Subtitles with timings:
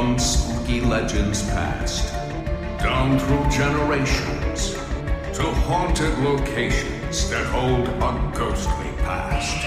[0.00, 2.14] From spooky legends past,
[2.78, 4.72] down through generations,
[5.36, 9.60] to haunted locations that hold a ghostly past.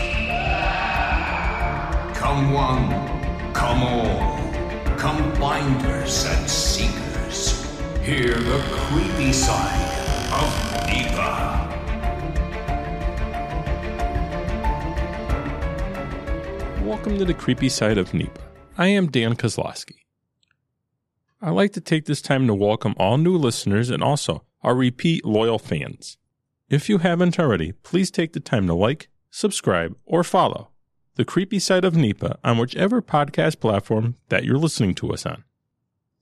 [2.18, 2.90] Come one,
[3.54, 4.40] come all,
[4.97, 7.63] come finders and seekers.
[8.02, 9.92] Hear the creepy side
[10.34, 10.50] of
[10.88, 11.70] NEPA.
[16.84, 18.41] Welcome to the creepy side of NEPA.
[18.80, 20.02] I am Dan Kosloski.
[21.45, 25.25] I'd like to take this time to welcome all new listeners and also our repeat
[25.25, 26.17] loyal fans.
[26.70, 30.70] If you haven't already, please take the time to like, subscribe, or follow
[31.15, 35.43] the creepy side of NEPA on whichever podcast platform that you're listening to us on.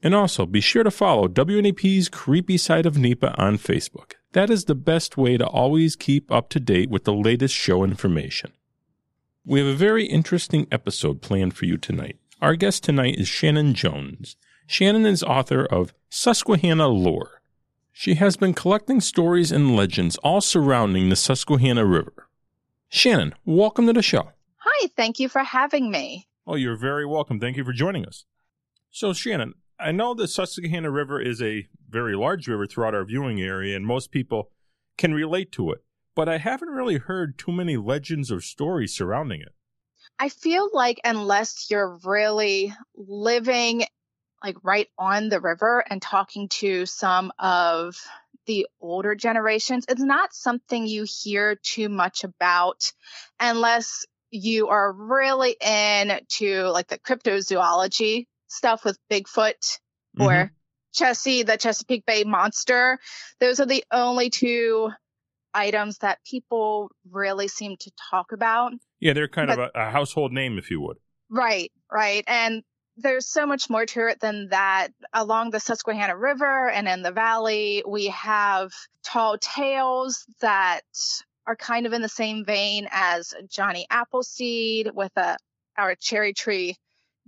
[0.02, 4.14] And also be sure to follow WNEP's Creepy Side of NEPA on Facebook.
[4.32, 7.84] That is the best way to always keep up to date with the latest show
[7.84, 8.54] information.
[9.46, 12.18] We have a very interesting episode planned for you tonight.
[12.42, 14.36] Our guest tonight is Shannon Jones.
[14.72, 17.42] Shannon is author of Susquehanna Lore.
[17.92, 22.30] She has been collecting stories and legends all surrounding the Susquehanna River.
[22.88, 24.32] Shannon, welcome to the show.
[24.60, 26.30] Hi, thank you for having me.
[26.48, 27.38] Oh, you're very welcome.
[27.38, 28.24] Thank you for joining us.
[28.92, 33.42] So, Shannon, I know the Susquehanna River is a very large river throughout our viewing
[33.42, 34.52] area, and most people
[34.98, 35.84] can relate to it
[36.16, 39.54] but I haven't really heard too many legends or stories surrounding it.
[40.20, 43.86] I feel like unless you're really living
[44.44, 47.96] like right on the river and talking to some of
[48.48, 52.92] the older generations, it's not something you hear too much about
[53.40, 59.80] unless you are really into like the cryptozoology stuff with Bigfoot
[60.18, 60.24] mm-hmm.
[60.24, 60.52] or
[60.94, 63.00] Chessie, the Chesapeake Bay monster.
[63.40, 64.90] Those are the only two
[65.54, 68.74] items that people really seem to talk about.
[69.00, 70.98] Yeah, they're kind but, of a, a household name, if you would.
[71.30, 72.24] Right, right.
[72.28, 72.64] And
[72.98, 74.90] there's so much more to it than that.
[75.14, 78.72] Along the Susquehanna River and in the valley, we have
[79.04, 80.82] tall tales that
[81.48, 85.38] are kind of in the same vein as Johnny Appleseed with a
[85.78, 86.76] our cherry tree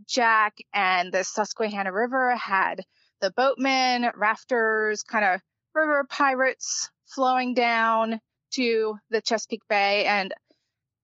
[0.08, 2.84] Jack and the Susquehanna River had
[3.22, 5.42] the boatmen, rafters, kind of
[5.74, 8.20] river pirates flowing down
[8.52, 10.34] to the Chesapeake Bay and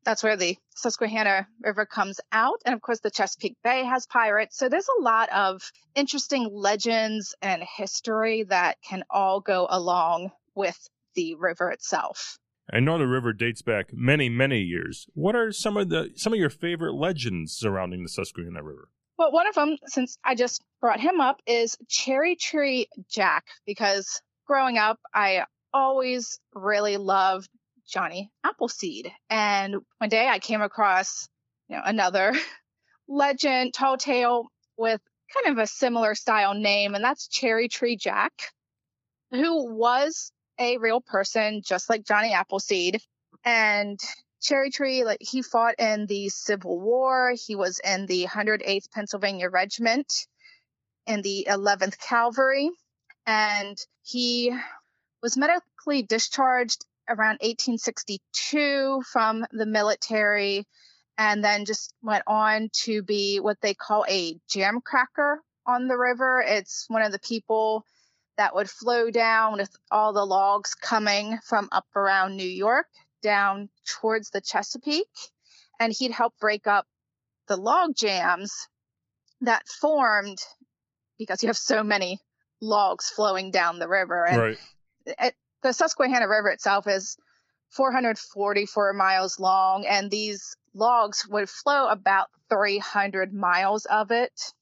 [0.09, 2.59] that's where the Susquehanna River comes out.
[2.65, 4.57] And of course, the Chesapeake Bay has pirates.
[4.57, 10.89] So there's a lot of interesting legends and history that can all go along with
[11.13, 12.39] the river itself.
[12.73, 15.05] I know the river dates back many, many years.
[15.13, 18.89] What are some of the some of your favorite legends surrounding the Susquehanna River?
[19.19, 24.23] Well, one of them, since I just brought him up, is Cherry Tree Jack, because
[24.47, 27.49] growing up, I always really loved
[27.89, 29.11] Johnny Appleseed.
[29.29, 31.27] And one day I came across,
[31.67, 32.33] you know, another
[33.07, 35.01] legend, tall tale with
[35.33, 38.33] kind of a similar style name, and that's Cherry Tree Jack,
[39.31, 43.01] who was a real person, just like Johnny Appleseed.
[43.45, 43.99] And
[44.41, 47.33] Cherry Tree, like he fought in the Civil War.
[47.35, 50.11] He was in the 108th Pennsylvania Regiment
[51.07, 52.69] in the 11th Cavalry.
[53.25, 54.53] And he
[55.21, 60.65] was medically discharged around 1862 from the military
[61.17, 65.97] and then just went on to be what they call a jam cracker on the
[65.97, 66.43] river.
[66.45, 67.83] It's one of the people
[68.37, 72.87] that would flow down with all the logs coming from up around New York
[73.21, 75.07] down towards the Chesapeake.
[75.79, 76.85] And he'd help break up
[77.47, 78.53] the log jams
[79.41, 80.37] that formed
[81.17, 82.19] because you have so many
[82.61, 84.25] logs flowing down the river.
[84.25, 84.57] And
[85.17, 87.17] right the Susquehanna River itself is
[87.71, 94.53] 444 miles long, and these logs would flow about 300 miles of it.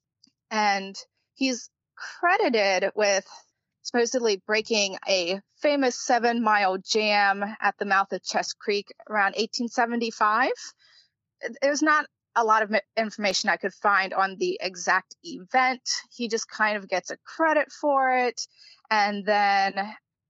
[0.52, 0.96] And
[1.36, 3.26] he's credited with
[3.82, 10.52] supposedly breaking a famous seven mile jam at the mouth of Chest Creek around 1875.
[11.62, 12.06] There's not
[12.36, 15.82] a lot of information I could find on the exact event.
[16.12, 18.42] He just kind of gets a credit for it.
[18.92, 19.74] And then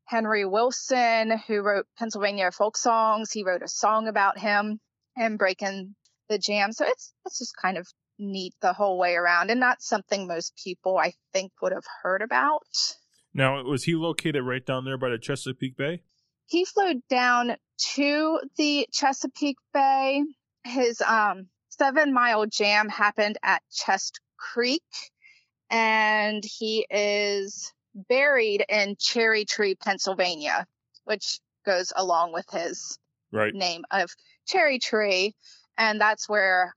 [0.08, 3.32] Henry Wilson, who wrote Pennsylvania folk songs.
[3.32, 4.80] He wrote a song about him
[5.18, 5.96] and breaking
[6.30, 6.72] the jam.
[6.72, 7.88] So it's it's just kind of
[8.18, 12.22] neat the whole way around and not something most people I think would have heard
[12.22, 12.64] about.
[13.34, 16.02] Now, was he located right down there by the Chesapeake Bay?
[16.48, 17.58] He flowed down
[17.96, 20.24] to the Chesapeake Bay.
[20.64, 24.82] His um, seven mile jam happened at Chest Creek,
[25.70, 27.74] and he is
[28.10, 30.66] buried in Cherry Tree, Pennsylvania,
[31.06, 32.98] which goes along with his
[33.32, 33.54] right.
[33.54, 34.10] name of
[34.48, 35.36] Cherry Tree.
[35.78, 36.74] And that's where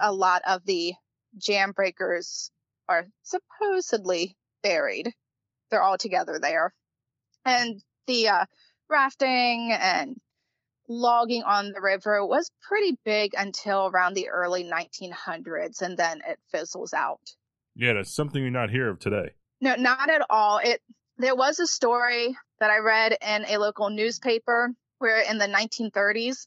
[0.00, 0.94] a lot of the
[1.38, 2.50] jam breakers
[2.88, 5.12] are supposedly buried.
[5.70, 6.74] They're all together there.
[7.44, 8.44] And the uh,
[8.88, 10.16] rafting and
[10.88, 16.38] logging on the river was pretty big until around the early 1900s, and then it
[16.50, 17.20] fizzles out.
[17.74, 19.32] Yeah, that's something we not hear of today.
[19.64, 20.58] No, not at all.
[20.58, 20.82] It
[21.16, 26.46] there was a story that I read in a local newspaper where in the 1930s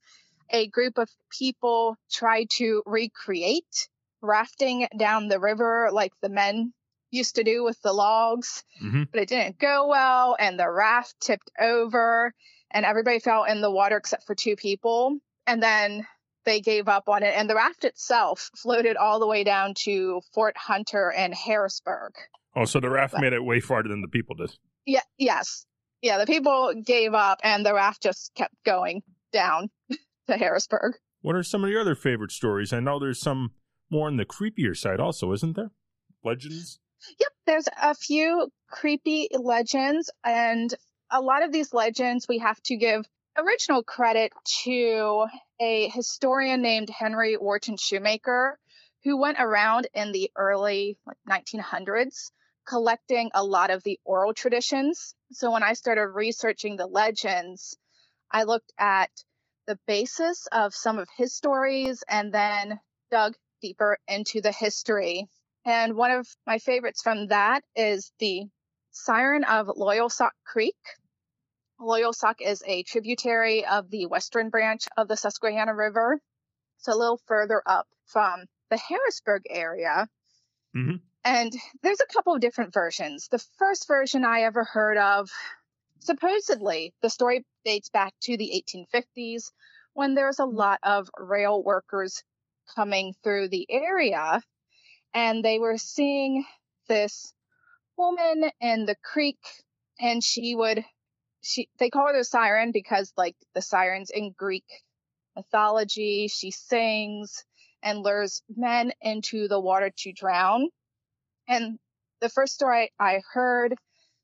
[0.52, 3.90] a group of people tried to recreate
[4.22, 6.74] rafting down the river like the men
[7.10, 9.04] used to do with the logs, mm-hmm.
[9.12, 12.36] but it didn't go well and the raft tipped over
[12.70, 15.18] and everybody fell in the water except for two people.
[15.48, 16.06] And then
[16.46, 17.34] they gave up on it.
[17.36, 22.14] And the raft itself floated all the way down to Fort Hunter and Harrisburg.
[22.60, 24.52] Oh, so the raft but, made it way farther than the people did.
[24.88, 25.68] Yeah, yes.
[26.02, 29.70] Yeah, the people gave up and the raft just kept going down
[30.28, 30.96] to Harrisburg.
[31.22, 32.74] What are some of your other favorite stories?
[32.74, 33.52] I know there's some
[33.92, 35.70] more on the creepier side also, isn't there?
[36.26, 36.80] Legends?
[37.20, 40.74] Yep, there's a few creepy legends and
[41.12, 43.06] a lot of these legends we have to give
[43.38, 44.32] original credit
[44.64, 45.28] to
[45.62, 48.58] a historian named Henry Wharton Shoemaker
[49.04, 52.32] who went around in the early like 1900s
[52.68, 55.16] collecting a lot of the oral traditions.
[55.32, 57.78] So when I started researching the legends,
[58.32, 59.10] I looked at
[59.68, 62.80] the basis of some of his stories and then
[63.10, 65.28] dug deeper into the history.
[65.66, 68.44] And one of my favorites from that is the
[68.92, 70.76] Siren of Loyalsock Creek.
[71.80, 76.20] Loyalsock is a tributary of the western branch of the Susquehanna River.
[76.80, 80.08] So a little further up from the Harrisburg area.
[80.76, 80.96] Mm-hmm.
[81.28, 81.52] And
[81.84, 83.28] there's a couple of different versions.
[83.28, 85.30] The first version I ever heard of,
[86.00, 89.52] supposedly, the story dates back to the 1850s
[89.94, 90.56] when there's a mm-hmm.
[90.56, 92.24] lot of rail workers
[92.76, 94.42] coming through the area
[95.14, 96.46] and they were seeing
[96.88, 97.34] this
[97.98, 99.40] woman in the creek
[100.00, 100.86] and she would
[101.42, 104.64] she they call her the siren because like the sirens in Greek
[105.36, 107.44] mythology, she sings
[107.84, 110.70] and lures men into the water to drown.
[111.48, 111.80] And
[112.20, 113.76] the first story I heard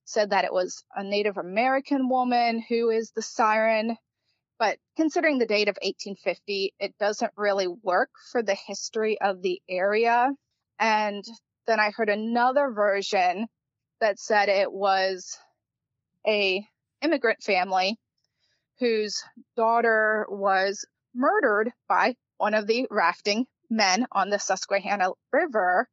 [0.05, 3.97] said that it was a Native American woman who is the siren.
[4.59, 9.61] But considering the date of 1850, it doesn't really work for the history of the
[9.69, 10.31] area.
[10.79, 11.23] And
[11.65, 13.47] then I heard another version
[14.01, 15.37] that said it was
[16.27, 16.65] a
[17.01, 17.97] immigrant family
[18.79, 19.23] whose
[19.55, 25.87] daughter was murdered by one of the rafting men on the Susquehanna River.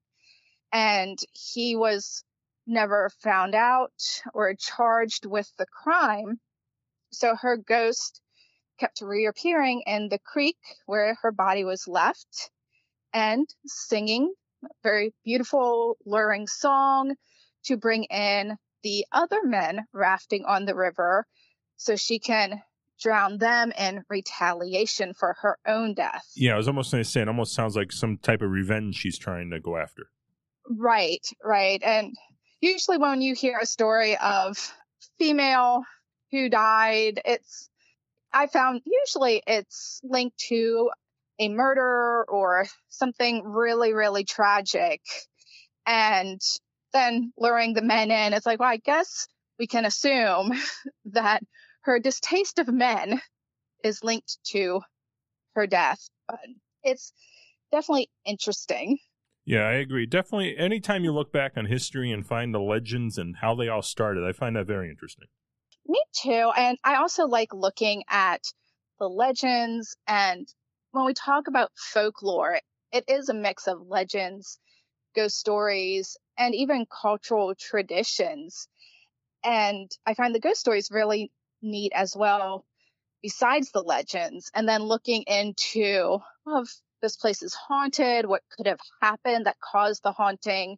[0.72, 2.24] And he was
[2.66, 6.38] never found out or charged with the crime.
[7.10, 8.20] So her ghost
[8.78, 12.50] kept reappearing in the creek where her body was left
[13.12, 14.32] and singing
[14.64, 17.14] a very beautiful, luring song
[17.64, 21.26] to bring in the other men rafting on the river
[21.76, 22.62] so she can
[23.00, 26.24] drown them in retaliation for her own death.
[26.36, 28.96] Yeah, I was almost going to say it almost sounds like some type of revenge
[28.96, 30.04] she's trying to go after.
[30.70, 31.82] Right, right.
[31.82, 32.14] And
[32.60, 34.56] usually when you hear a story of
[35.18, 35.82] female
[36.30, 37.68] who died, it's
[38.32, 40.90] I found usually it's linked to
[41.40, 45.02] a murder or something really, really tragic.
[45.86, 46.40] And
[46.92, 50.52] then luring the men in, it's like, well, I guess we can assume
[51.06, 51.42] that
[51.82, 53.20] her distaste of men
[53.84, 54.82] is linked to
[55.54, 56.00] her death.
[56.28, 56.40] But
[56.84, 57.12] it's
[57.72, 58.98] definitely interesting.
[59.50, 60.06] Yeah, I agree.
[60.06, 63.82] Definitely, anytime you look back on history and find the legends and how they all
[63.82, 65.26] started, I find that very interesting.
[65.88, 66.52] Me too.
[66.56, 68.44] And I also like looking at
[69.00, 69.96] the legends.
[70.06, 70.46] And
[70.92, 72.60] when we talk about folklore,
[72.92, 74.60] it is a mix of legends,
[75.16, 78.68] ghost stories, and even cultural traditions.
[79.42, 82.64] And I find the ghost stories really neat as well,
[83.20, 84.48] besides the legends.
[84.54, 86.64] And then looking into, well,
[87.00, 90.76] this place is haunted, what could have happened that caused the haunting,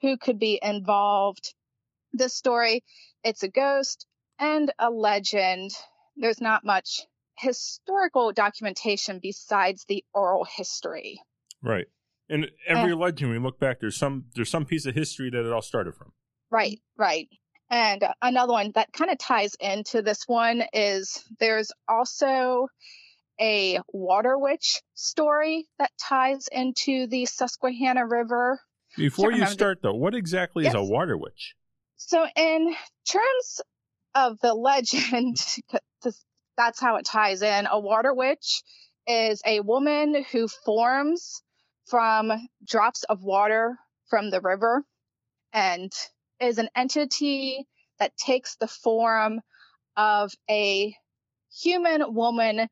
[0.00, 1.54] who could be involved.
[2.12, 2.84] This story,
[3.24, 4.06] it's a ghost
[4.38, 5.70] and a legend.
[6.16, 7.02] There's not much
[7.38, 11.20] historical documentation besides the oral history.
[11.62, 11.86] Right.
[12.28, 15.46] And every and, legend we look back, there's some there's some piece of history that
[15.46, 16.12] it all started from.
[16.50, 17.28] Right, right.
[17.70, 22.68] And another one that kind of ties into this one is there's also
[23.40, 28.60] a water witch story that ties into the Susquehanna River.
[28.96, 30.74] Before you start, though, what exactly yes.
[30.74, 31.54] is a water witch?
[31.96, 32.74] So, in
[33.08, 33.60] terms
[34.14, 35.36] of the legend,
[36.56, 37.66] that's how it ties in.
[37.70, 38.62] A water witch
[39.06, 41.42] is a woman who forms
[41.86, 42.32] from
[42.66, 43.78] drops of water
[44.08, 44.84] from the river
[45.52, 45.92] and
[46.40, 47.66] is an entity
[47.98, 49.40] that takes the form
[49.96, 50.94] of a
[51.50, 52.68] human woman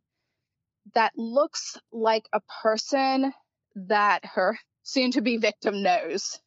[0.94, 3.32] that looks like a person
[3.74, 6.38] that her soon to be victim knows.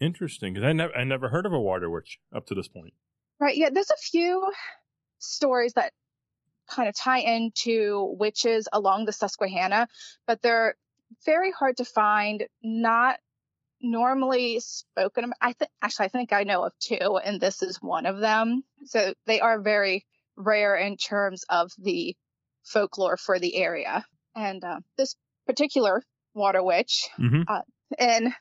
[0.00, 2.94] Interesting, because I never I never heard of a water witch up to this point.
[3.40, 3.56] Right.
[3.56, 3.70] Yeah.
[3.72, 4.50] There's a few
[5.18, 5.92] stories that
[6.68, 9.86] kind of tie into witches along the Susquehanna,
[10.26, 10.74] but they're
[11.24, 13.18] very hard to find, not
[13.80, 15.36] normally spoken about.
[15.40, 18.62] I think actually I think I know of two, and this is one of them.
[18.86, 22.16] So they are very rare in terms of the
[22.64, 24.04] folklore for the area.
[24.34, 25.14] And uh, this
[25.46, 26.02] particular
[26.34, 27.42] water witch, Mm-hmm.
[27.46, 27.60] uh,
[27.98, 28.34] in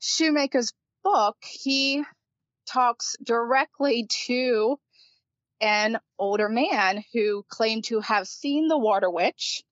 [0.00, 0.72] Shoemaker's
[1.02, 2.02] book, he
[2.66, 4.76] talks directly to
[5.60, 9.62] an older man who claimed to have seen the water witch.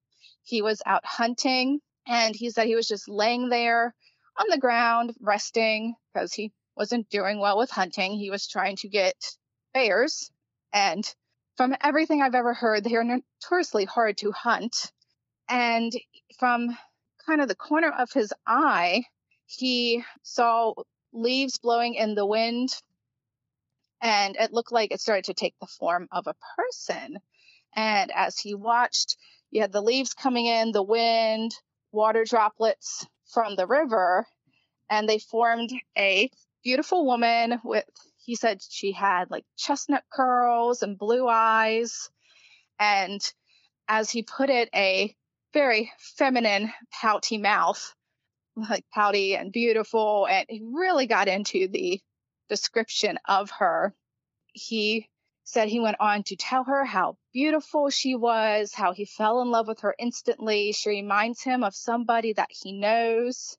[0.43, 3.95] He was out hunting and he said he was just laying there
[4.39, 8.13] on the ground resting because he wasn't doing well with hunting.
[8.13, 9.15] He was trying to get
[9.75, 10.31] bears.
[10.73, 11.05] And
[11.57, 14.93] from everything I've ever heard, they are notoriously hard to hunt.
[15.49, 15.93] And
[16.39, 16.77] from
[17.27, 19.05] kind of the corner of his eye,
[19.47, 20.75] he saw
[21.13, 22.71] leaves blowing in the wind
[24.05, 27.19] and it looked like it started to take the form of a person.
[27.75, 29.17] And as he watched,
[29.51, 31.53] you had the leaves coming in, the wind,
[31.91, 34.27] water droplets from the river,
[34.91, 36.31] and they formed a
[36.63, 37.85] beautiful woman with,
[38.25, 42.11] he said she had like chestnut curls and blue eyes.
[42.79, 43.21] And
[43.87, 45.15] as he put it, a
[45.53, 47.95] very feminine, pouty mouth,
[48.57, 50.27] like pouty and beautiful.
[50.29, 52.01] And he really got into the
[52.49, 53.95] description of her.
[54.53, 55.09] He
[55.45, 59.51] said he went on to tell her how beautiful she was, how he fell in
[59.51, 60.73] love with her instantly.
[60.73, 63.59] She reminds him of somebody that he knows.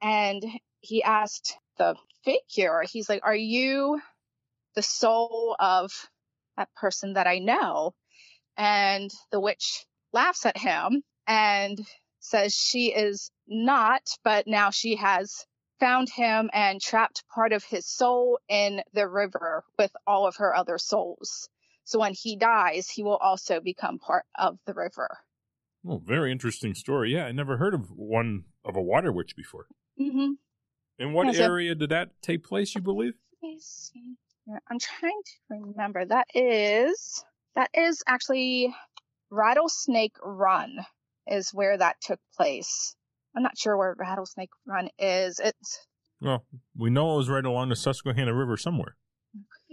[0.00, 0.42] And
[0.80, 1.94] he asked the
[2.24, 4.00] figure, he's like, Are you
[4.74, 5.92] the soul of
[6.56, 7.94] that person that I know?
[8.56, 11.78] And the witch laughs at him and
[12.20, 15.46] says she is not, but now she has
[15.80, 20.54] found him and trapped part of his soul in the river with all of her
[20.54, 21.48] other souls.
[21.84, 25.18] So when he dies, he will also become part of the river.
[25.84, 27.12] Oh, very interesting story.
[27.12, 29.66] Yeah, I never heard of one of a water witch before.
[30.00, 30.34] Mm-hmm.
[31.02, 32.74] In what Yeah, so- area did that take place?
[32.74, 33.14] You believe?
[33.42, 34.14] Let me see.
[34.46, 34.60] here.
[34.70, 36.04] I'm trying to remember.
[36.04, 37.24] That is
[37.56, 38.74] that is actually
[39.30, 40.78] Rattlesnake Run
[41.26, 42.94] is where that took place.
[43.36, 45.38] I'm not sure where Rattlesnake Run is.
[45.38, 45.86] It's
[46.20, 46.44] Well,
[46.76, 48.96] we know it was right along the Susquehanna River somewhere.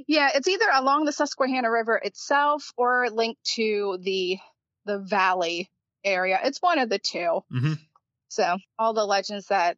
[0.07, 4.37] yeah, it's either along the Susquehanna River itself or linked to the
[4.85, 5.69] the valley
[6.03, 6.39] area.
[6.43, 7.41] It's one of the two.
[7.53, 7.73] Mm-hmm.
[8.29, 9.77] So all the legends that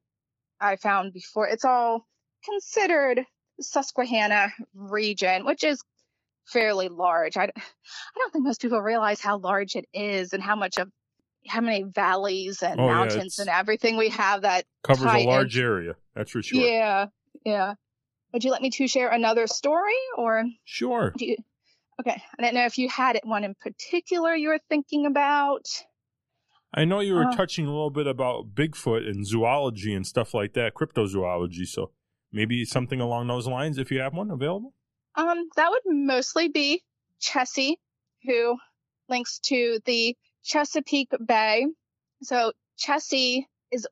[0.61, 2.05] I found before, it's all
[2.45, 3.25] considered
[3.59, 5.81] Susquehanna region, which is
[6.45, 7.37] fairly large.
[7.37, 7.49] I, I
[8.17, 10.89] don't think most people realize how large it is and how much of
[11.47, 15.57] how many valleys and Oh, mountains it's- and everything we have that Covers a large
[15.57, 16.59] in- area, that's for sure.
[16.61, 17.07] Yeah,
[17.45, 17.73] yeah.
[18.33, 21.13] Would you let me to share another story or Sure.
[21.17, 21.37] do you?
[21.99, 25.65] Okay, I didn't know if you had one in particular you were thinking about.
[26.73, 27.35] I know you were Uh.
[27.35, 31.65] touching a little bit about Bigfoot and zoology and stuff like that, cryptozoology.
[31.67, 31.91] So
[32.31, 34.73] maybe something along those lines if you have one available.
[35.15, 36.83] Um, that would mostly be
[37.21, 37.75] Chessie,
[38.23, 38.57] who
[39.09, 41.67] links to the Chesapeake Bay.
[42.23, 43.85] So Chessie is,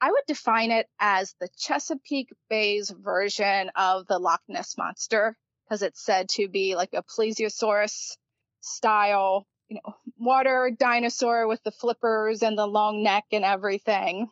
[0.00, 5.82] I would define it as the Chesapeake Bay's version of the Loch Ness monster, because
[5.82, 8.16] it's said to be like a plesiosaurus
[8.60, 14.28] style, you know, water dinosaur with the flippers and the long neck and everything.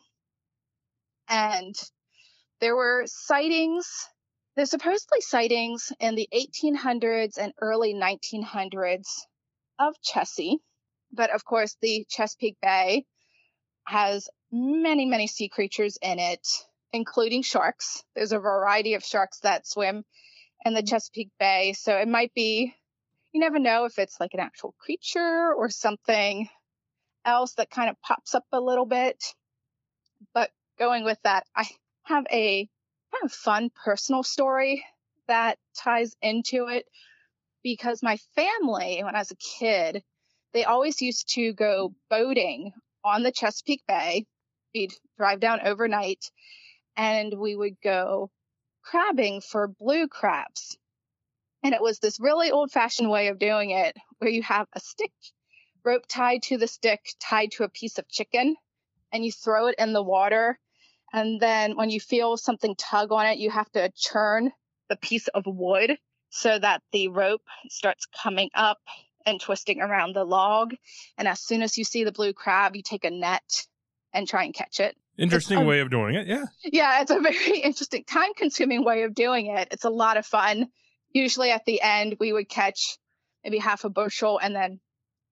[1.29, 1.75] And
[2.59, 4.07] there were sightings
[4.55, 9.07] there's supposedly sightings in the 1800s and early 1900s
[9.79, 10.57] of Chessie,
[11.11, 13.05] but of course the Chesapeake Bay
[13.85, 16.47] has many, many sea creatures in it,
[16.91, 18.03] including sharks.
[18.15, 20.05] There's a variety of sharks that swim
[20.63, 20.87] in the mm-hmm.
[20.87, 22.75] Chesapeake Bay, so it might be,
[23.33, 26.47] you never know if it's like an actual creature or something
[27.25, 29.21] else that kind of pops up a little bit.
[30.33, 31.65] But going with that, I
[32.03, 32.69] have a
[33.11, 34.85] kind of fun personal story
[35.27, 36.85] that ties into it
[37.63, 40.03] because my family, when I was a kid,
[40.53, 42.71] they always used to go boating
[43.03, 44.25] on the Chesapeake Bay.
[44.75, 46.29] We'd drive down overnight
[46.95, 48.29] and we would go
[48.83, 50.77] crabbing for blue crabs.
[51.63, 54.79] And it was this really old fashioned way of doing it where you have a
[54.79, 55.13] stick,
[55.83, 58.55] rope tied to the stick, tied to a piece of chicken,
[59.11, 60.59] and you throw it in the water
[61.13, 64.51] And then when you feel something tug on it, you have to churn
[64.89, 65.97] the piece of wood
[66.29, 68.79] so that the rope starts coming up
[69.25, 70.73] and twisting around the log.
[71.17, 73.67] And as soon as you see the blue crab, you take a net
[74.13, 74.97] and try and catch it.
[75.17, 76.27] Interesting a- way of doing it.
[76.27, 76.45] Yeah.
[76.63, 79.67] Yeah, it's a very interesting, time consuming way of doing it.
[79.71, 80.69] It's a lot of fun.
[81.13, 82.97] Usually at the end, we would catch
[83.43, 84.79] maybe half a bushel and then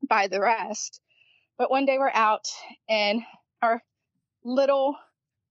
[0.07, 1.01] buy the rest.
[1.57, 2.47] But one day we're out
[2.88, 3.25] in
[3.61, 3.83] our
[4.43, 4.95] little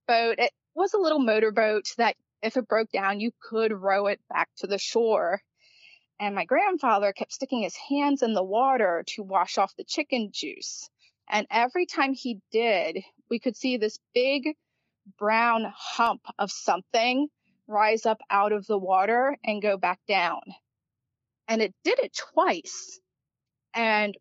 [0.07, 0.39] boat.
[0.39, 4.49] It was a little motorboat that if it broke down, you could row it back
[4.57, 5.41] to the shore.
[6.19, 10.29] And my grandfather kept sticking his hands in the water to wash off the chicken
[10.31, 10.89] juice.
[11.29, 14.55] And every time he did, we could see this big
[15.17, 17.27] brown hump of something
[17.71, 20.41] rise up out of the water and go back down.
[21.47, 22.99] And it did it twice.
[23.73, 24.15] And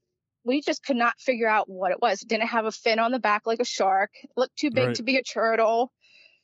[0.45, 2.23] we just could not figure out what it was.
[2.23, 4.11] It didn't have a fin on the back like a shark.
[4.23, 4.97] It looked too big Right.
[4.97, 5.92] to be a turtle.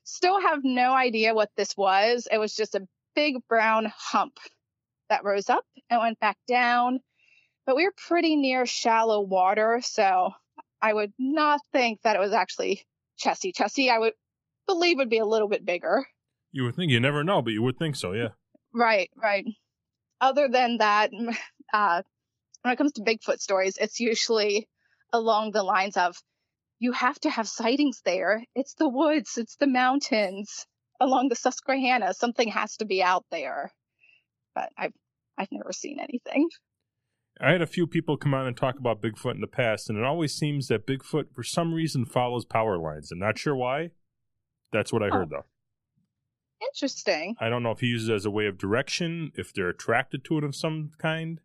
[0.04, 2.28] Still have no idea what this was.
[2.30, 4.38] It was just a big brown hump
[5.08, 7.00] that rose up and went back down.
[7.64, 10.30] But we were pretty near shallow water, so
[10.80, 12.86] I would not think that it was actually
[13.18, 13.52] Chessie.
[13.52, 14.12] Chessie, I would
[14.66, 16.06] believe would be a little bit bigger.
[16.56, 18.12] You would think you never know, but you would think so.
[18.12, 18.28] Yeah.
[18.72, 19.44] Right, right.
[20.22, 21.10] Other than that,
[21.74, 22.00] uh,
[22.62, 24.66] when it comes to Bigfoot stories, it's usually
[25.12, 26.16] along the lines of
[26.78, 28.42] you have to have sightings there.
[28.54, 30.64] It's the woods, it's the mountains
[30.98, 32.14] along the Susquehanna.
[32.14, 33.70] Something has to be out there.
[34.54, 34.94] But I've
[35.36, 36.48] I've never seen anything.
[37.38, 39.98] I had a few people come on and talk about Bigfoot in the past, and
[39.98, 43.12] it always seems that Bigfoot, for some reason, follows power lines.
[43.12, 43.90] I'm not sure why.
[44.72, 45.44] That's what I heard, though.
[46.60, 47.36] Interesting.
[47.38, 50.24] I don't know if he uses it as a way of direction, if they're attracted
[50.24, 51.40] to it of some kind.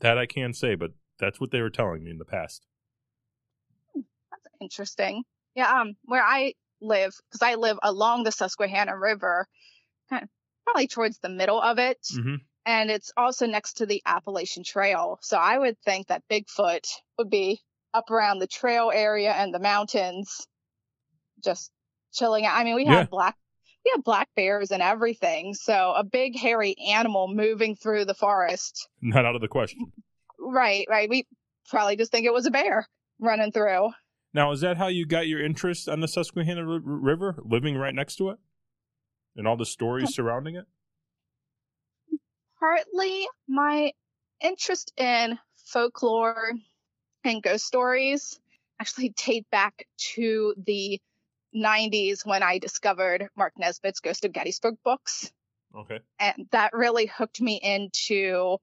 [0.00, 2.66] That I can't say, but that's what they were telling me in the past.
[3.94, 5.24] That's interesting.
[5.54, 9.46] Yeah, um, where I live, because I live along the Susquehanna River,
[10.08, 10.28] kind of
[10.64, 15.18] probably towards the middle of it, hmm and it's also next to the Appalachian Trail.
[15.22, 16.86] So I would think that Bigfoot
[17.18, 17.60] would be
[17.94, 20.46] up around the trail area and the mountains,
[21.42, 21.70] just
[22.12, 22.56] chilling out.
[22.56, 23.06] I mean, we have Yeah.
[23.10, 23.36] black.
[23.84, 28.88] We have black bears and everything, so a big hairy animal moving through the forest.
[29.00, 29.92] Not out of the question.
[30.38, 31.08] Right, right.
[31.08, 31.26] We
[31.68, 32.86] probably just think it was a bear
[33.18, 33.90] running through.
[34.32, 37.94] Now, is that how you got your interest on the Susquehanna R- River, living right
[37.94, 38.38] next to it,
[39.36, 40.66] and all the stories surrounding it?
[42.60, 43.90] partly my
[44.40, 46.52] interest in folklore
[47.24, 48.38] and ghost stories
[48.80, 51.00] actually date back to the
[51.54, 55.30] 90s when I discovered Mark Nesbitt's Ghost of Gettysburg books.
[55.76, 56.00] Okay.
[56.18, 58.58] And that really hooked me into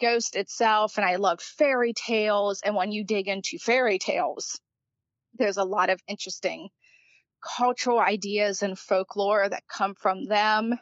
[0.00, 0.96] Ghost itself.
[0.96, 2.60] And I loved fairy tales.
[2.64, 4.60] And when you dig into fairy tales,
[5.34, 6.68] there's a lot of interesting
[7.40, 10.78] cultural ideas and folklore that come from them.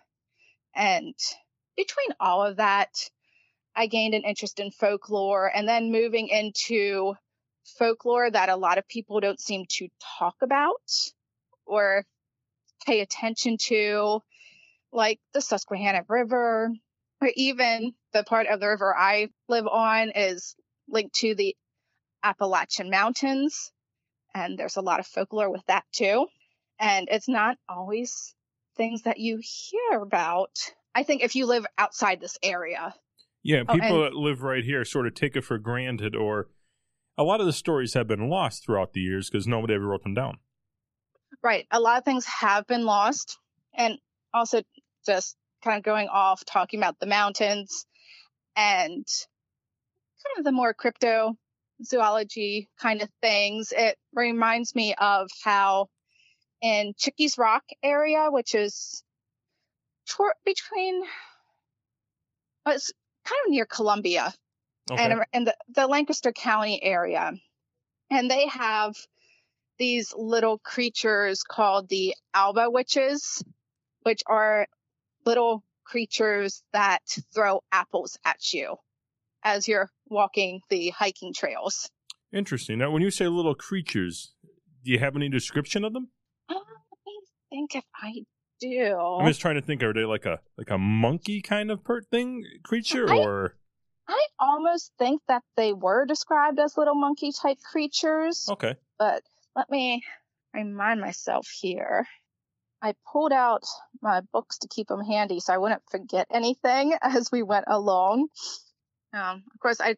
[0.75, 1.15] And
[1.77, 2.91] between all of that,
[3.75, 7.15] I gained an interest in folklore and then moving into
[7.79, 10.81] folklore that a lot of people don't seem to talk about
[11.67, 12.05] or
[12.85, 14.21] pay attention to,
[14.93, 16.71] like the Susquehanna River,
[17.21, 20.55] or even the part of the river I live on is
[20.89, 21.57] linked to the
[22.23, 23.73] Appalachian Mountains.
[24.35, 26.27] And there's a lot of folklore with that too.
[26.79, 28.35] And it's not always
[28.77, 30.51] things that you hear about.
[30.95, 32.95] I think if you live outside this area,
[33.43, 36.49] Yeah, Oh, people and- that live right here sort of take it for granted, or
[37.19, 40.03] a lot of the stories have been lost throughout the years because nobody ever wrote
[40.03, 40.39] them down.
[41.43, 43.39] right, a lot of things have been lost.
[43.75, 43.99] And
[44.33, 44.63] also
[45.05, 47.87] just kind of going off talking about the mountains
[48.57, 49.05] and
[50.25, 51.37] kind of the more crypto
[51.85, 53.73] zoology kind of things.
[53.77, 55.89] It reminds me of how
[56.63, 59.03] in Chickies Rock area, which is
[60.45, 61.03] between,
[62.67, 62.93] it's
[63.25, 64.33] kind of near Columbia,
[64.91, 65.03] Okay.
[65.03, 67.33] and in the, the Lancaster County area.
[68.11, 68.95] And they have
[69.79, 73.43] these little creatures called the Albatwitches,
[74.03, 74.69] which are
[75.25, 77.01] little creatures that
[77.35, 78.77] throw apples at you
[79.43, 81.89] as you're walking the hiking trails.
[82.33, 82.79] Interesting.
[82.79, 84.35] Now, when you say little creatures,
[84.85, 86.09] do you have any description of them?
[86.49, 87.21] Uh, let me
[87.51, 88.25] think if I
[88.61, 88.97] do.
[89.21, 89.83] I'm just trying to think.
[89.83, 93.57] Are they like a like a monkey kind of per thing creature, I- or
[94.09, 98.47] I almost think that they were described as little monkey type creatures.
[98.51, 98.77] okay?
[98.99, 99.23] but
[99.55, 100.03] let me
[100.53, 102.07] remind myself here.
[102.83, 103.65] I pulled out
[104.03, 108.29] my books to keep them handy so I wouldn't forget anything as we went along.
[109.13, 109.97] Um, of course, I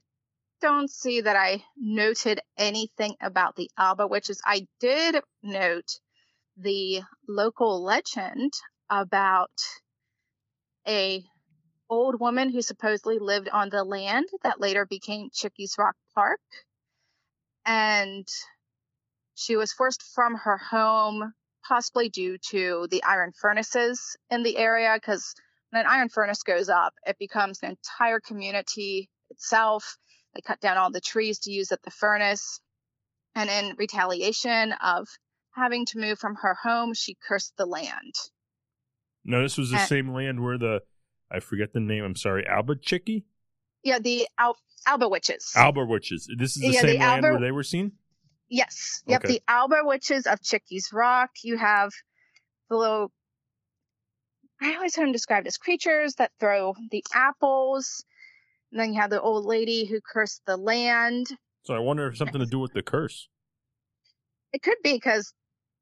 [0.61, 4.39] don't see that I noted anything about the Albatwitches.
[4.45, 6.01] I did note
[6.57, 8.53] the local legend
[8.91, 9.51] about
[10.87, 11.25] a
[11.91, 16.41] old woman who supposedly lived on the land that later became Chickies Rock Park.
[17.65, 18.27] And
[19.35, 21.33] she was forced from her home,
[21.67, 25.35] possibly due to the iron furnaces in the area, because
[25.71, 29.97] when an iron furnace goes up, it becomes an entire community itself.
[30.35, 32.61] They cut down all the trees to use at the furnace.
[33.35, 35.07] And in retaliation of
[35.53, 38.15] having to move from her home, she cursed the land.
[39.25, 40.81] No, this was the And- same land where the
[41.31, 42.05] I forget the name.
[42.05, 43.25] I'm sorry, Alba Chicky,
[43.83, 45.55] Yeah, the Al- Albatwitches.
[45.55, 46.31] Alba witches.
[46.39, 47.93] This is the Yeah, same the land where they were seen.
[48.49, 49.03] Yes.
[49.07, 49.25] Yep.
[49.25, 49.35] Okay.
[49.35, 51.31] The Albatwitches of Chickies Rock.
[51.43, 51.91] You have
[52.71, 53.13] the little,
[54.63, 58.05] I always heard them described as creatures that throw the apples.
[58.73, 61.27] And then you have the old lady who cursed the land.
[61.65, 63.29] So I wonder if something to do with the curse.
[64.53, 65.33] It could be because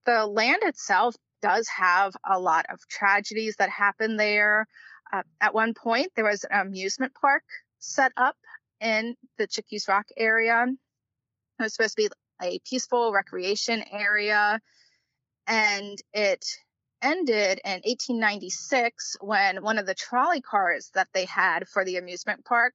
[0.06, 4.66] the land itself does have a lot of tragedies that happen there.
[5.12, 7.42] Uh, at one point, there was an amusement park
[7.78, 8.36] set up
[8.80, 10.66] in the Chickies Rock area.
[11.58, 12.08] It was supposed to be
[12.42, 14.60] a peaceful recreation area,
[15.46, 16.44] and it
[17.02, 22.44] ended in 1896 when one of the trolley cars that they had for the amusement
[22.44, 22.74] park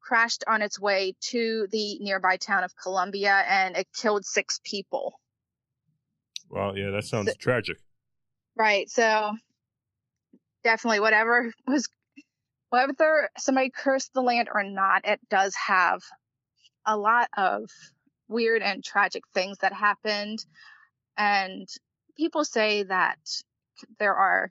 [0.00, 5.20] crashed on its way to the nearby town of Columbia and it killed six people.
[6.48, 7.78] Well, yeah, that sounds So- tragic.
[8.54, 8.88] Right.
[8.88, 9.32] So
[10.66, 11.88] definitely whatever was
[12.70, 16.02] whether somebody cursed the land or not, it does have
[16.84, 17.70] a lot of
[18.28, 20.44] weird and tragic things that happened.
[21.16, 21.68] And
[22.16, 23.18] people say that
[24.00, 24.50] there are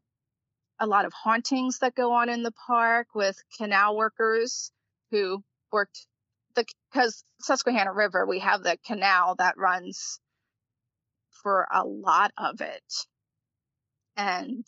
[0.80, 4.71] a lot of hauntings that go on in the park with canal workers
[5.12, 6.08] who worked
[6.56, 10.21] the because Susquehanna River, we have the canal that runs
[11.43, 13.06] for a lot of it
[14.15, 14.65] and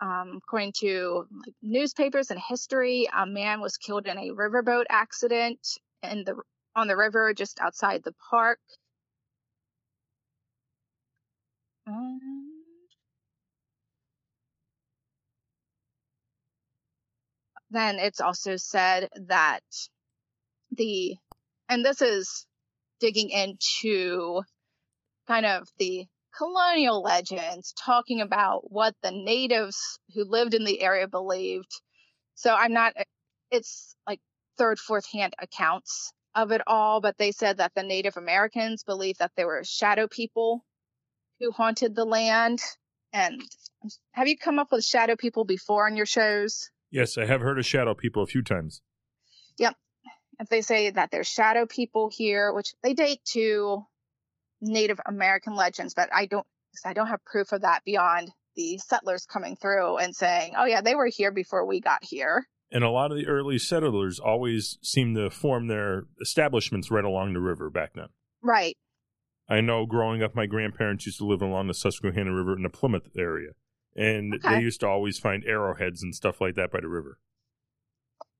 [0.00, 5.58] um, according to like, newspapers and history, a man was killed in a riverboat accident
[6.02, 6.36] in the
[6.74, 8.58] on the river just outside the park.
[11.86, 12.20] And
[17.70, 19.62] then it's also said that
[20.72, 21.16] the
[21.68, 22.46] and this is
[23.00, 24.42] digging into
[25.26, 26.06] kind of the
[26.36, 31.70] colonial legends talking about what the natives who lived in the area believed.
[32.34, 33.04] So I'm not, eh,
[33.50, 34.20] it's like
[34.58, 39.20] third, fourth hand accounts of it all, but they said that the Native Americans believed
[39.20, 40.64] that there were shadow people
[41.40, 42.60] who haunted the land.
[43.12, 43.40] And
[44.12, 46.70] have you come up with shadow people before on your shows?
[46.90, 48.82] Yes, I have heard of shadow people a few times.
[49.58, 49.74] Yep.
[50.38, 53.86] If they say that there's shadow people here, which they date to
[54.60, 56.46] Native American legends, but I don't
[56.84, 60.80] I don't have proof of that beyond the settlers coming through and saying, "Oh yeah,
[60.80, 64.78] they were here before we got here." And a lot of the early settlers always
[64.82, 68.08] seem to form their establishments right along the river back then.
[68.42, 68.76] Right.
[69.48, 72.68] I know growing up, my grandparents used to live along the Susquehanna River in the
[72.68, 73.50] Plymouth area.
[73.94, 74.56] And Okay.
[74.56, 77.18] they used to always find arrowheads and stuff like that by the river.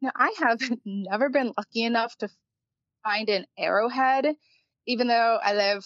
[0.02, 2.29] Now, I have never been lucky enough to
[3.05, 4.35] find an arrowhead,
[4.87, 5.85] even though I live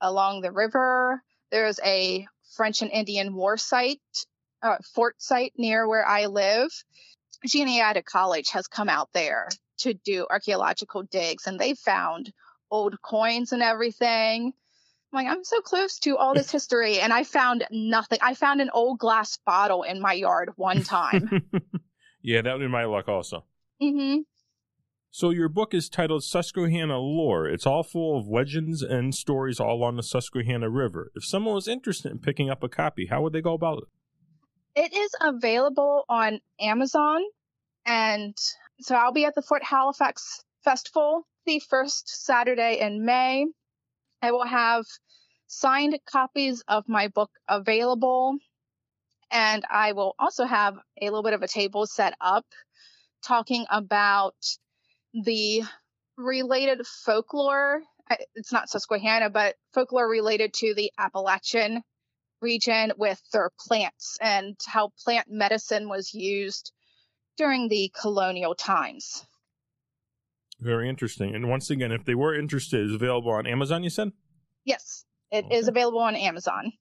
[0.00, 1.22] along the river.
[1.50, 4.00] There's a French and Indian war site,
[4.62, 6.70] uh, fort site near where I live.
[7.46, 12.32] Juniata College has come out there to do archaeological digs, and they found
[12.70, 14.52] old coins and everything.
[15.12, 18.18] I'm like, I'm so close to all this history, and I found nothing.
[18.22, 21.30] I found an old glass bottle in my yard one time.
[22.22, 23.44] yeah, that would be my luck also.
[23.80, 24.18] hmm
[25.12, 27.48] So your book is titled Susquehanna Lore.
[27.48, 31.10] It's all full of legends and stories all along the Susquehanna River.
[31.16, 33.88] If someone was interested in picking up a copy, how would they go about it?
[34.76, 37.22] It is available on Amazon.
[37.84, 38.36] And
[38.80, 43.46] so I'll be at the Fort Halifax Festival the first Saturday in May.
[44.22, 44.84] I will have
[45.48, 48.36] signed copies of my book available.
[49.32, 52.46] And I will also have a little bit of a table set up
[53.24, 54.36] talking about
[55.14, 55.62] the
[56.16, 57.82] related folklore.
[58.34, 61.82] It's not Susquehanna, but folklore related to the Appalachian
[62.42, 66.72] region with their plants and how plant medicine was used
[67.36, 69.24] during the colonial times.
[70.58, 71.34] Very interesting.
[71.34, 74.12] And once again, if they were interested, it's available on Amazon, you said?
[74.64, 75.72] Yes, it is Okay.
[75.72, 76.72] available on Amazon.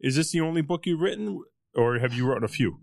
[0.00, 1.42] Is this the only book you've written,
[1.76, 2.80] or have you written a few?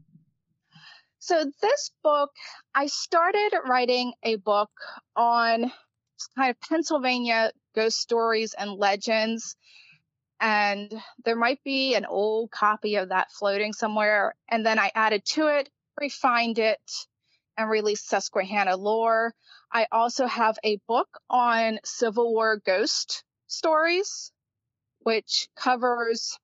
[1.30, 2.32] So this book,
[2.74, 4.72] I started writing a book
[5.16, 5.72] on
[6.36, 9.56] kind of Pennsylvania ghost stories and legends.
[10.40, 10.92] and
[11.26, 14.34] there might be an old copy of that floating somewhere.
[14.50, 15.70] And then I added to it,
[16.02, 16.82] refined it,
[17.58, 19.36] and released Susquehanna lore.
[19.72, 24.32] I also have a book on Civil War ghost stories,
[25.02, 26.40] which covers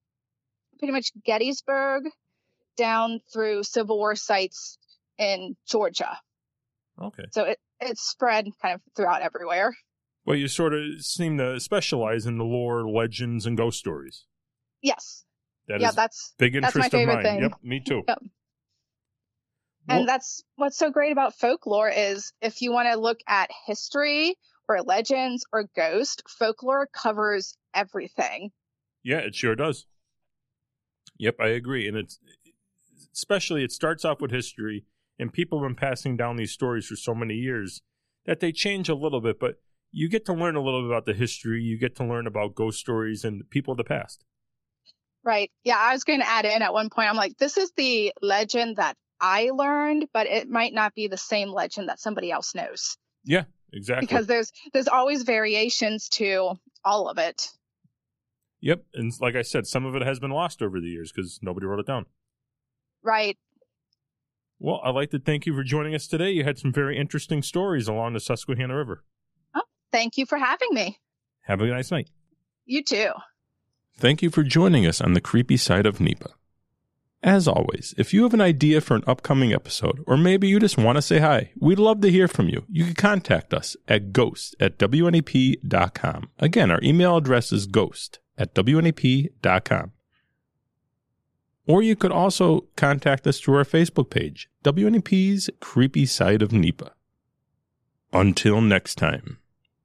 [0.78, 2.04] pretty much Gettysburg
[2.76, 4.78] down through Civil War sites
[5.18, 6.18] in Georgia.
[7.02, 7.24] Okay.
[7.32, 9.76] So it, it's spread kind of throughout everywhere.
[10.26, 14.26] Well, you sort of seem to specialize in the lore, legends, and ghost stories.
[14.82, 15.24] Yes.
[15.68, 17.34] That yeah, is that's big interest that's my favorite of mine.
[17.34, 17.42] thing.
[17.42, 18.04] Yep, me too.
[18.08, 18.20] Yep.
[19.88, 23.52] Well- and that's what's so great about folklore is if you want to look at
[23.68, 24.36] history
[24.68, 28.52] or legends or ghost, folklore covers everything.
[29.04, 29.86] Yeah, it sure does.
[31.20, 31.88] Yep, I agree.
[31.88, 32.18] And it's
[33.14, 34.86] especially it starts off with history,
[35.20, 37.82] and people have been passing down these stories for so many years
[38.26, 39.56] that they change a little bit, but
[39.92, 41.62] you get to learn a little bit about the history.
[41.62, 44.26] You get to learn about ghost stories and people of the past.
[45.24, 45.50] Right.
[45.64, 47.10] Yeah, I was going to add in at one point.
[47.10, 51.18] I'm like, this is the legend that I learned, but it might not be the
[51.18, 54.06] same legend that somebody else knows Yeah, exactly.
[54.06, 57.50] because there's there's always variations to all of it.
[58.60, 61.40] yep, and like I said, some of it has been lost over the years because
[61.42, 62.06] nobody wrote it down.
[63.06, 63.38] Right.
[64.58, 66.32] Well, I'd like to thank you for joining us today.
[66.32, 69.04] You had some very interesting stories along the Susquehanna River.
[69.54, 71.00] Oh, Thank you for having me.
[71.42, 72.10] Have a nice night.
[72.66, 73.12] You too.
[73.98, 76.32] Thank you for joining us on the creepy side of NEPA.
[77.22, 80.78] As always, if you have an idea for an upcoming episode, or maybe you just
[80.78, 82.66] want to say hi, we'd love to hear from you.
[82.70, 86.30] You can contact us at ghost at wnep.com.
[86.40, 89.92] Again, our email address is ghost at wnep.com.
[91.68, 96.92] Or you could also contact us through our Facebook page, WNEP's Creepy Side of NEPA.
[98.14, 99.40] Until next time,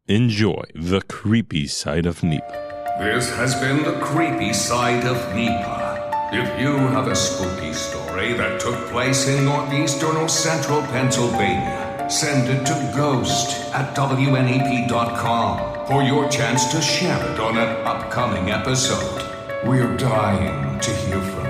[0.07, 2.97] enjoy the creepy side of NEPA.
[3.01, 6.31] This has been the creepy side of NEPA.
[6.33, 12.49] If you have a spooky story that took place in northeastern or central Pennsylvania, send
[12.49, 19.27] it to ghost at WNEP.com for your chance to share it on an upcoming episode.
[19.65, 21.50] We're dying to hear from you